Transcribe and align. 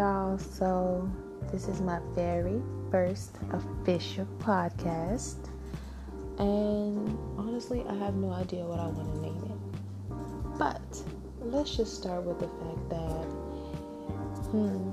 y'all. 0.00 0.38
So, 0.38 1.10
this 1.52 1.68
is 1.68 1.82
my 1.82 1.98
very 2.14 2.62
first 2.90 3.36
official 3.52 4.26
podcast. 4.38 5.36
And 6.38 7.18
honestly, 7.36 7.84
I 7.86 7.94
have 7.96 8.14
no 8.14 8.32
idea 8.32 8.64
what 8.64 8.78
I 8.80 8.86
want 8.86 9.14
to 9.14 9.20
name 9.20 9.42
it. 9.44 10.58
But 10.58 10.80
let's 11.42 11.76
just 11.76 11.94
start 11.96 12.22
with 12.22 12.38
the 12.40 12.48
fact 12.48 12.88
that, 12.88 13.24
hmm, 14.48 14.90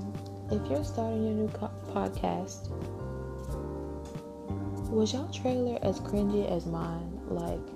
if 0.54 0.70
you're 0.70 0.84
starting 0.84 1.24
your 1.24 1.34
new 1.34 1.48
co- 1.48 1.70
podcast, 1.88 2.68
was 4.90 5.14
y'all 5.14 5.32
trailer 5.32 5.78
as 5.80 6.00
cringy 6.00 6.46
as 6.50 6.66
mine? 6.66 7.18
Like, 7.30 7.66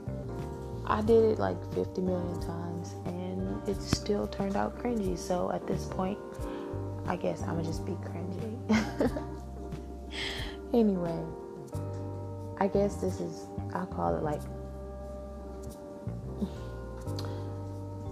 I 0.84 1.00
did 1.00 1.24
it 1.24 1.38
like 1.38 1.56
50 1.72 2.02
million 2.02 2.40
times 2.42 2.92
and 3.06 3.66
it 3.66 3.80
still 3.80 4.26
turned 4.26 4.56
out 4.56 4.78
cringy. 4.78 5.16
So 5.16 5.50
at 5.50 5.66
this 5.66 5.86
point, 5.86 6.18
I 7.06 7.16
guess 7.16 7.42
I'm 7.42 7.56
gonna 7.56 7.64
just 7.64 7.84
be 7.84 7.92
cringy. 7.92 8.56
anyway, 10.74 11.22
I 12.58 12.68
guess 12.68 12.96
this 12.96 13.20
is, 13.20 13.46
I'll 13.74 13.86
call 13.86 14.16
it 14.16 14.22
like, 14.22 14.40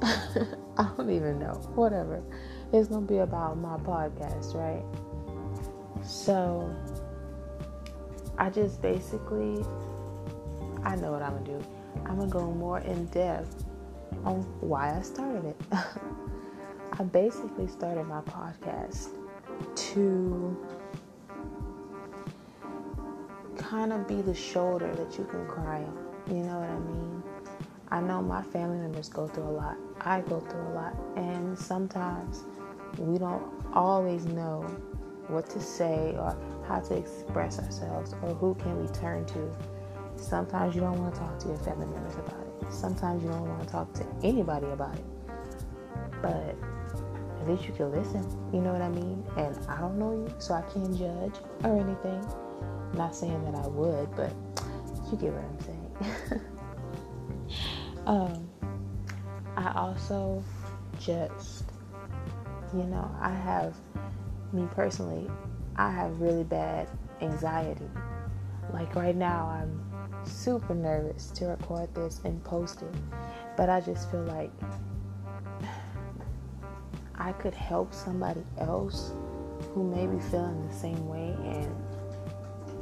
I 0.76 0.90
don't 0.96 1.10
even 1.10 1.38
know. 1.38 1.54
Whatever. 1.74 2.22
It's 2.72 2.88
gonna 2.88 3.06
be 3.06 3.18
about 3.18 3.58
my 3.58 3.76
podcast, 3.78 4.54
right? 4.54 4.84
So, 6.04 6.74
I 8.38 8.48
just 8.50 8.80
basically, 8.80 9.64
I 10.82 10.96
know 10.96 11.12
what 11.12 11.22
I'm 11.22 11.32
gonna 11.34 11.58
do. 11.58 11.64
I'm 12.06 12.18
gonna 12.18 12.30
go 12.30 12.50
more 12.50 12.78
in 12.80 13.06
depth 13.06 13.64
on 14.24 14.42
why 14.60 14.96
I 14.96 15.02
started 15.02 15.44
it. 15.44 15.56
I 16.98 17.02
basically 17.04 17.66
started 17.66 18.04
my 18.04 18.20
podcast 18.22 19.08
to 19.74 20.56
kind 23.56 23.92
of 23.92 24.08
be 24.08 24.20
the 24.22 24.34
shoulder 24.34 24.92
that 24.94 25.16
you 25.18 25.24
can 25.24 25.46
cry 25.46 25.82
on. 25.82 25.96
You 26.28 26.42
know 26.42 26.58
what 26.58 26.68
I 26.68 26.78
mean? 26.78 27.22
I 27.90 28.00
know 28.00 28.22
my 28.22 28.42
family 28.42 28.78
members 28.78 29.08
go 29.08 29.26
through 29.26 29.44
a 29.44 29.50
lot. 29.50 29.76
I 30.00 30.20
go 30.22 30.40
through 30.40 30.60
a 30.60 30.74
lot. 30.74 30.96
And 31.16 31.58
sometimes 31.58 32.44
we 32.98 33.18
don't 33.18 33.42
always 33.72 34.26
know 34.26 34.62
what 35.28 35.48
to 35.50 35.60
say 35.60 36.14
or 36.18 36.36
how 36.66 36.80
to 36.80 36.96
express 36.96 37.58
ourselves 37.58 38.14
or 38.22 38.34
who 38.34 38.54
can 38.56 38.80
we 38.80 38.88
turn 38.92 39.24
to. 39.26 39.50
Sometimes 40.16 40.74
you 40.74 40.80
don't 40.80 40.98
want 40.98 41.14
to 41.14 41.20
talk 41.20 41.38
to 41.40 41.48
your 41.48 41.58
family 41.58 41.86
members 41.86 42.14
about 42.14 42.40
it. 42.40 42.72
Sometimes 42.72 43.22
you 43.22 43.30
don't 43.30 43.48
want 43.48 43.62
to 43.62 43.68
talk 43.68 43.92
to 43.94 44.06
anybody 44.22 44.66
about 44.66 44.94
it. 44.94 45.04
But 46.22 46.56
at 47.40 47.48
least 47.48 47.66
you 47.66 47.72
can 47.72 47.90
listen. 47.90 48.22
You 48.52 48.60
know 48.60 48.72
what 48.72 48.82
I 48.82 48.88
mean? 48.90 49.24
And 49.36 49.56
I 49.68 49.78
don't 49.80 49.98
know 49.98 50.12
you, 50.12 50.32
so 50.38 50.54
I 50.54 50.62
can't 50.62 50.96
judge 50.96 51.34
or 51.64 51.76
anything. 51.78 52.24
I'm 52.90 52.98
not 52.98 53.14
saying 53.14 53.44
that 53.44 53.54
I 53.54 53.66
would, 53.68 54.14
but 54.14 54.32
you 55.10 55.16
get 55.16 55.32
what 55.32 55.44
I'm 55.44 55.60
saying. 55.60 56.42
um, 58.06 58.50
I 59.56 59.72
also 59.74 60.44
just, 60.98 61.64
you 62.74 62.84
know, 62.84 63.10
I 63.20 63.30
have, 63.30 63.74
me 64.52 64.68
personally, 64.74 65.30
I 65.76 65.90
have 65.90 66.20
really 66.20 66.44
bad 66.44 66.88
anxiety. 67.20 67.88
Like 68.72 68.94
right 68.94 69.16
now, 69.16 69.46
I'm 69.46 69.90
super 70.24 70.74
nervous 70.74 71.30
to 71.30 71.46
record 71.46 71.94
this 71.94 72.20
and 72.24 72.42
post 72.44 72.82
it, 72.82 72.94
but 73.56 73.68
I 73.70 73.80
just 73.80 74.10
feel 74.10 74.24
like 74.24 74.50
I 77.20 77.32
could 77.32 77.54
help 77.54 77.92
somebody 77.92 78.42
else 78.58 79.12
who 79.74 79.84
may 79.84 80.06
be 80.06 80.18
feeling 80.30 80.66
the 80.66 80.74
same 80.74 81.06
way 81.06 81.36
and 81.44 81.76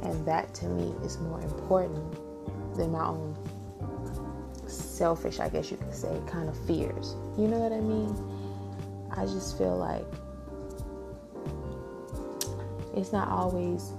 and 0.01 0.25
that 0.25 0.53
to 0.55 0.65
me 0.65 0.95
is 1.03 1.19
more 1.19 1.41
important 1.41 2.15
than 2.77 2.93
my 2.93 3.05
own 3.05 3.35
selfish, 4.65 5.41
I 5.41 5.49
guess 5.49 5.69
you 5.69 5.75
could 5.75 5.93
say, 5.93 6.21
kind 6.25 6.47
of 6.47 6.57
fears. 6.65 7.15
You 7.37 7.49
know 7.49 7.59
what 7.59 7.73
I 7.73 7.81
mean? 7.81 8.15
I 9.11 9.25
just 9.25 9.57
feel 9.57 9.75
like 9.77 10.05
it's 12.95 13.11
not 13.11 13.27
always 13.27 13.91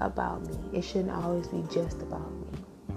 about 0.00 0.46
me. 0.46 0.78
It 0.78 0.82
shouldn't 0.82 1.10
always 1.10 1.48
be 1.48 1.62
just 1.70 2.00
about 2.00 2.32
me. 2.32 2.96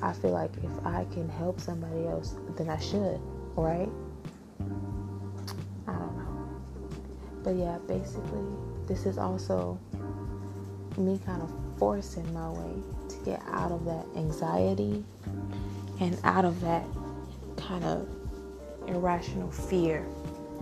I 0.00 0.12
feel 0.12 0.30
like 0.30 0.52
if 0.62 0.86
I 0.86 1.06
can 1.12 1.28
help 1.28 1.58
somebody 1.58 2.06
else, 2.06 2.36
then 2.56 2.68
I 2.68 2.78
should, 2.78 3.20
right? 3.56 3.90
But 7.48 7.56
yeah, 7.56 7.78
basically, 7.88 8.44
this 8.86 9.06
is 9.06 9.16
also 9.16 9.80
me 10.98 11.18
kind 11.24 11.40
of 11.40 11.50
forcing 11.78 12.30
my 12.34 12.50
way 12.50 12.74
to 13.08 13.16
get 13.24 13.40
out 13.46 13.72
of 13.72 13.86
that 13.86 14.04
anxiety 14.16 15.02
and 15.98 16.20
out 16.24 16.44
of 16.44 16.60
that 16.60 16.84
kind 17.56 17.82
of 17.84 18.06
irrational 18.86 19.50
fear 19.50 20.06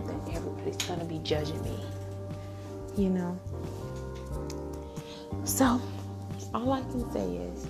that 0.05 0.33
everybody's 0.33 0.77
going 0.77 1.01
to 1.01 1.05
be 1.05 1.19
judging 1.19 1.61
me. 1.61 1.77
You 2.95 3.09
know? 3.09 3.37
So, 5.43 5.81
all 6.53 6.71
I 6.71 6.79
can 6.83 7.11
say 7.11 7.35
is, 7.35 7.67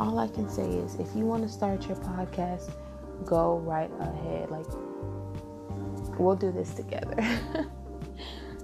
all 0.00 0.18
I 0.18 0.26
can 0.26 0.50
say 0.50 0.68
is, 0.68 0.96
if 0.96 1.14
you 1.14 1.24
want 1.24 1.44
to 1.44 1.48
start 1.48 1.86
your 1.86 1.98
podcast, 1.98 2.72
go 3.24 3.58
right 3.58 3.92
ahead. 4.00 4.50
Like, 4.50 4.66
we'll 6.18 6.36
do 6.36 6.52
this 6.52 6.74
together. 6.74 7.16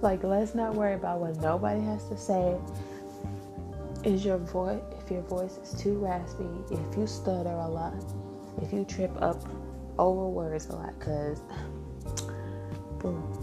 like, 0.01 0.23
let's 0.23 0.55
not 0.55 0.75
worry 0.75 0.93
about 0.93 1.19
what 1.19 1.37
nobody 1.37 1.81
has 1.81 2.07
to 2.09 2.17
say. 2.17 2.57
Is 4.03 4.23
your 4.23 4.37
voice, 4.37 4.81
if 5.03 5.09
your 5.09 5.23
voice 5.23 5.57
is 5.57 5.81
too 5.81 5.97
raspy, 5.97 6.45
if 6.69 6.97
you 6.97 7.07
stutter 7.07 7.49
a 7.49 7.67
lot, 7.67 7.93
if 8.61 8.71
you 8.71 8.85
trip 8.85 9.11
up 9.21 9.41
over 9.97 10.27
words 10.27 10.67
a 10.67 10.75
lot, 10.75 10.97
because, 10.99 11.41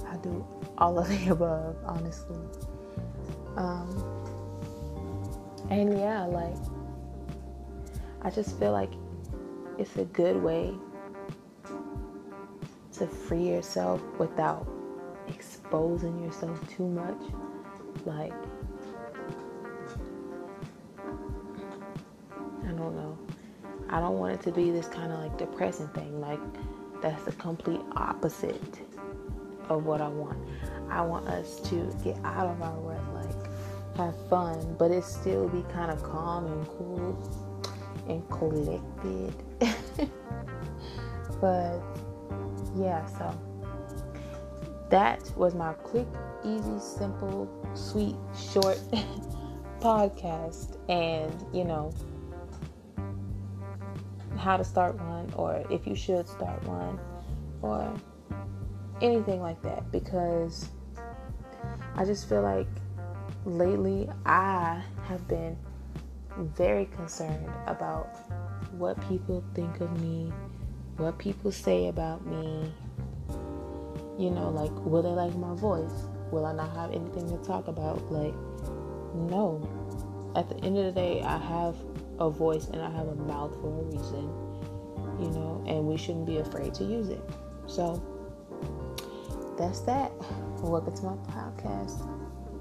I 0.09 0.17
do 0.17 0.45
all 0.79 0.99
of 0.99 1.09
the 1.09 1.29
above, 1.31 1.77
honestly. 1.85 2.39
Um, 3.57 3.89
and 5.71 5.99
yeah, 5.99 6.25
like, 6.25 6.57
I 8.23 8.31
just 8.31 8.59
feel 8.59 8.73
like 8.73 8.93
it's 9.79 9.97
a 9.97 10.05
good 10.05 10.37
way 10.37 10.75
to 13.03 13.09
free 13.09 13.49
yourself 13.49 14.01
without 14.17 14.65
exposing 15.27 16.23
yourself 16.23 16.57
too 16.71 16.87
much. 16.87 17.21
Like, 18.05 18.33
I 22.63 22.69
don't 22.69 22.95
know. 22.95 23.19
I 23.89 23.99
don't 23.99 24.19
want 24.19 24.35
it 24.35 24.43
to 24.43 24.53
be 24.53 24.71
this 24.71 24.87
kind 24.87 25.13
of 25.13 25.19
like 25.19 25.37
depressing 25.37 25.89
thing. 25.89 26.21
Like, 26.21 26.39
that's 27.03 27.25
the 27.25 27.33
complete 27.33 27.81
opposite 27.97 28.81
of 29.69 29.85
what 29.85 30.01
I 30.01 30.07
want. 30.07 30.39
I 30.89 31.01
want 31.01 31.27
us 31.27 31.59
to 31.71 31.93
get 32.05 32.17
out 32.23 32.47
of 32.47 32.63
our 32.63 32.79
rut, 32.79 33.15
like, 33.15 33.97
have 33.97 34.15
fun, 34.29 34.77
but 34.79 34.93
it 34.93 35.03
still 35.03 35.49
be 35.49 35.65
kind 35.73 35.91
of 35.91 36.05
calm 36.05 36.47
and 36.47 36.69
cool 36.69 37.19
and 38.09 38.31
collected. 38.31 39.35
but 41.41 41.81
yeah, 42.77 43.05
so 43.07 43.39
that 44.91 45.33
was 45.37 45.55
my 45.55 45.73
quick, 45.73 46.07
easy, 46.45 46.79
simple, 46.79 47.49
sweet, 47.75 48.17
short 48.37 48.79
podcast. 49.81 50.77
And 50.89 51.35
you 51.53 51.65
know, 51.65 51.93
how 54.37 54.57
to 54.57 54.65
start 54.65 54.97
one, 54.97 55.33
or 55.37 55.65
if 55.71 55.87
you 55.87 55.95
should 55.95 56.29
start 56.29 56.63
one, 56.65 56.99
or 57.63 57.93
anything 59.01 59.41
like 59.41 59.63
that. 59.63 59.91
Because 59.91 60.69
I 61.95 62.05
just 62.05 62.29
feel 62.29 62.43
like 62.43 62.69
lately 63.45 64.09
I 64.25 64.83
have 65.05 65.27
been 65.29 65.57
very 66.39 66.87
concerned 66.87 67.51
about 67.67 68.17
what 68.73 69.01
people 69.09 69.45
think 69.55 69.81
of 69.81 70.01
me, 70.01 70.33
what 70.97 71.19
people 71.19 71.51
say 71.51 71.89
about 71.89 72.27
me. 72.27 72.73
You 74.19 74.31
know, 74.31 74.51
like, 74.51 74.73
will 74.85 75.03
they 75.03 75.09
like 75.09 75.35
my 75.37 75.55
voice? 75.55 76.07
Will 76.31 76.45
I 76.45 76.53
not 76.53 76.75
have 76.77 76.93
anything 76.93 77.29
to 77.29 77.45
talk 77.45 77.69
about? 77.69 78.11
Like, 78.13 78.35
no. 79.15 79.69
At 80.37 80.49
the 80.49 80.57
end 80.65 80.79
of 80.79 80.85
the 80.85 80.93
day, 80.93 81.23
I 81.23 81.39
have 81.39 81.77
a 82.19 82.31
voice 82.31 82.69
and 82.69 82.81
I 82.81 82.91
have 82.91 83.09
a 83.09 83.15
mouth 83.15 83.55
for 83.61 83.69
a 83.69 83.85
reason, 83.85 84.31
you 85.19 85.31
know, 85.31 85.65
and 85.67 85.87
we 85.87 85.97
shouldn't 85.97 86.27
be 86.27 86.39
afraid 86.39 86.75
to 86.75 86.85
use 86.85 87.09
it. 87.09 87.23
So, 87.67 88.03
that's 89.59 89.81
that. 89.81 90.13
Welcome 90.61 90.97
to 90.97 91.03
my 91.05 91.17
podcast. 91.33 92.07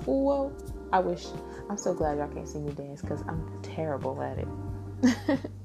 Whoa. 0.06 0.51
I 0.92 1.00
wish, 1.00 1.28
I'm 1.69 1.78
so 1.78 1.94
glad 1.94 2.18
y'all 2.18 2.28
can't 2.28 2.48
see 2.48 2.60
me 2.60 2.72
dance 2.74 3.01
because 3.01 3.22
I'm 3.28 3.62
terrible 3.62 4.22
at 4.22 4.39
it. 4.39 5.51